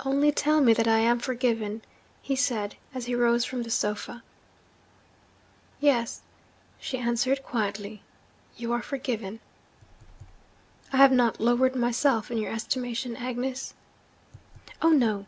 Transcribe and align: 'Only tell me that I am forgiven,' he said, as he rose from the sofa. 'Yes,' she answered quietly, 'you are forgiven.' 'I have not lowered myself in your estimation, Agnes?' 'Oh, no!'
'Only 0.00 0.30
tell 0.30 0.60
me 0.60 0.74
that 0.74 0.86
I 0.86 0.98
am 0.98 1.18
forgiven,' 1.18 1.80
he 2.20 2.36
said, 2.36 2.76
as 2.94 3.06
he 3.06 3.14
rose 3.14 3.46
from 3.46 3.62
the 3.62 3.70
sofa. 3.70 4.22
'Yes,' 5.80 6.20
she 6.78 6.98
answered 6.98 7.42
quietly, 7.42 8.02
'you 8.54 8.70
are 8.74 8.82
forgiven.' 8.82 9.40
'I 10.92 10.96
have 10.98 11.12
not 11.12 11.40
lowered 11.40 11.74
myself 11.74 12.30
in 12.30 12.36
your 12.36 12.52
estimation, 12.52 13.16
Agnes?' 13.16 13.72
'Oh, 14.82 14.90
no!' 14.90 15.24